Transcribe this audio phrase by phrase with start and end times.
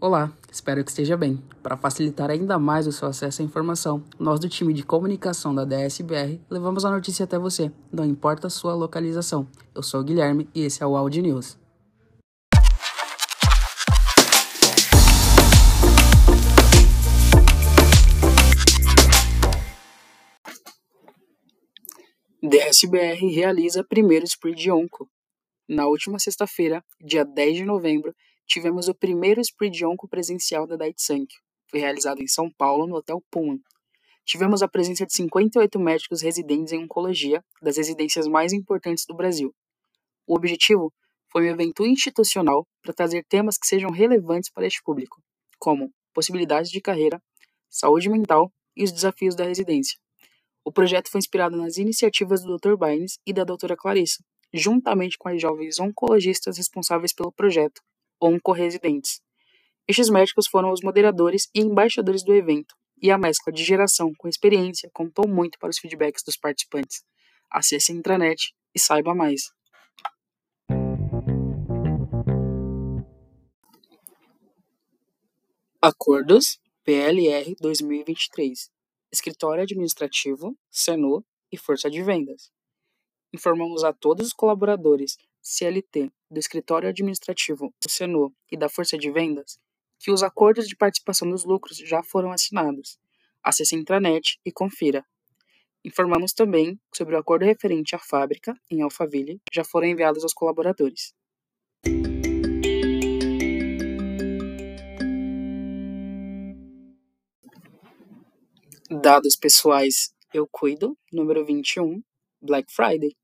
[0.00, 1.42] Olá, espero que esteja bem.
[1.60, 5.64] Para facilitar ainda mais o seu acesso à informação, nós do time de comunicação da
[5.64, 9.48] DSBR levamos a notícia até você, não importa a sua localização.
[9.74, 11.58] Eu sou o Guilherme e esse é o Audi News.
[22.40, 25.08] DSBR realiza primeiro Spree de Onco.
[25.68, 28.14] Na última sexta-feira, dia 10 de novembro,
[28.48, 31.28] tivemos o primeiro Spree de Onco presencial da Daitsank.
[31.70, 33.60] Foi realizado em São Paulo, no Hotel Pullman.
[34.24, 39.54] Tivemos a presença de 58 médicos residentes em oncologia das residências mais importantes do Brasil.
[40.26, 40.92] O objetivo
[41.30, 45.22] foi um evento institucional para trazer temas que sejam relevantes para este público,
[45.58, 47.22] como possibilidades de carreira,
[47.68, 49.98] saúde mental e os desafios da residência.
[50.64, 52.76] O projeto foi inspirado nas iniciativas do Dr.
[52.76, 53.76] Baines e da Dra.
[53.76, 57.82] Clarissa, juntamente com as jovens oncologistas responsáveis pelo projeto,
[58.20, 59.20] oncorresidentes.
[59.86, 64.28] Estes médicos foram os moderadores e embaixadores do evento, e a mescla de geração com
[64.28, 67.02] experiência contou muito para os feedbacks dos participantes.
[67.50, 69.50] Acesse a intranet e saiba mais.
[75.80, 78.68] Acordos PLR 2023
[79.12, 82.50] Escritório Administrativo, SENU e Força de Vendas.
[83.32, 85.16] Informamos a todos os colaboradores
[85.50, 89.58] CLT do Escritório Administrativo, do SENU e da Força de Vendas
[89.98, 92.98] que os acordos de participação dos lucros já foram assinados.
[93.42, 95.04] Acesse a intranet e confira.
[95.84, 101.12] Informamos também sobre o acordo referente à fábrica, em Alphaville, já foram enviados aos colaboradores.
[108.90, 112.02] Dados pessoais Eu Cuido, número 21,
[112.40, 113.14] Black Friday.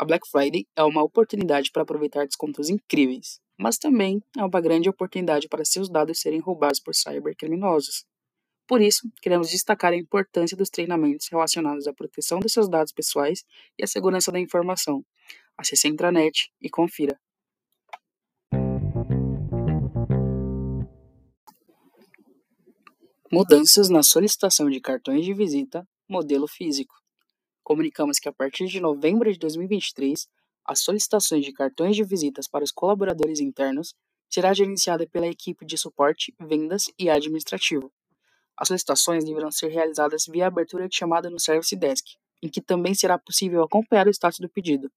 [0.00, 4.88] A Black Friday é uma oportunidade para aproveitar descontos incríveis, mas também é uma grande
[4.88, 8.06] oportunidade para seus dados serem roubados por cybercriminosos.
[8.64, 13.44] Por isso, queremos destacar a importância dos treinamentos relacionados à proteção dos seus dados pessoais
[13.76, 15.04] e à segurança da informação.
[15.56, 17.18] Acesse a intranet e confira.
[23.32, 26.94] Mudanças na solicitação de cartões de visita, modelo físico
[27.68, 30.26] comunicamos que a partir de novembro de 2023,
[30.64, 33.94] as solicitações de cartões de visitas para os colaboradores internos
[34.26, 37.92] será gerenciada pela equipe de suporte, vendas e administrativo.
[38.56, 42.94] As solicitações deverão ser realizadas via abertura de chamada no Service Desk, em que também
[42.94, 44.90] será possível acompanhar o status do pedido.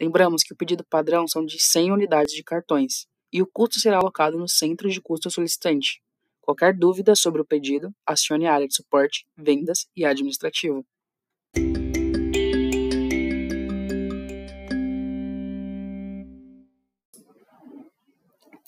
[0.00, 3.98] Lembramos que o pedido padrão são de 100 unidades de cartões, e o custo será
[3.98, 6.00] alocado no centro de custo solicitante.
[6.40, 10.86] Qualquer dúvida sobre o pedido, acione a área de suporte, vendas e administrativo.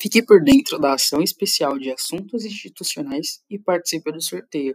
[0.03, 4.75] Fique por dentro da ação especial de assuntos institucionais e participe do sorteio.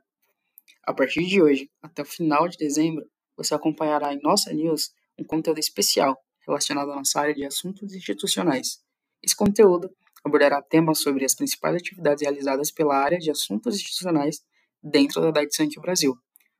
[0.83, 5.23] A partir de hoje, até o final de dezembro, você acompanhará em nossa news um
[5.23, 6.15] conteúdo especial
[6.45, 8.83] relacionado à nossa área de assuntos institucionais.
[9.23, 9.89] Esse conteúdo
[10.23, 14.43] abordará temas sobre as principais atividades realizadas pela área de assuntos institucionais
[14.79, 16.15] dentro da Daitsank Brasil,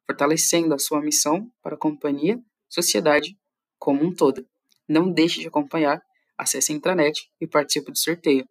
[0.07, 3.37] fortalecendo a sua missão para a companhia, sociedade
[3.77, 4.43] como um todo.
[4.89, 6.01] Não deixe de acompanhar,
[6.35, 8.47] acesse a intranet e participe do sorteio.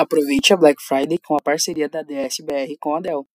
[0.00, 3.26] Aproveite a Black Friday com a parceria da DSBR com a Dell.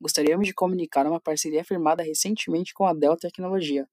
[0.00, 3.88] Gostaríamos de comunicar uma parceria firmada recentemente com a Dell Tecnologia,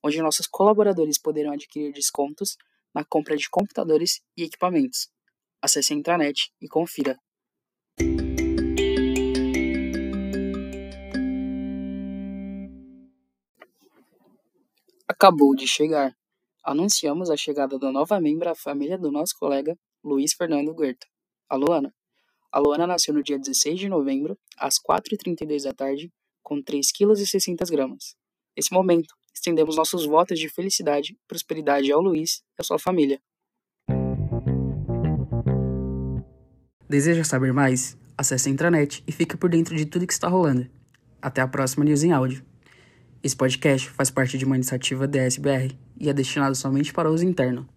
[0.00, 2.56] onde nossos colaboradores poderão adquirir descontos
[2.94, 5.08] na compra de computadores e equipamentos.
[5.60, 7.18] Acesse a intranet e confira.
[15.08, 16.14] Acabou de chegar.
[16.64, 21.09] Anunciamos a chegada da nova membra à família do nosso colega Luiz Fernando Guerta
[21.50, 21.92] a Luana.
[22.52, 26.12] A Luana nasceu no dia 16 de novembro, às 4h32 da tarde,
[26.42, 27.96] com 3,6 kg.
[28.56, 33.20] Nesse momento, estendemos nossos votos de felicidade e prosperidade ao Luiz e à sua família.
[36.88, 37.96] Deseja saber mais?
[38.16, 40.68] Acesse a intranet e fique por dentro de tudo que está rolando.
[41.22, 42.44] Até a próxima News em Áudio.
[43.22, 47.68] Esse podcast faz parte de uma iniciativa DSBR e é destinado somente para uso interno.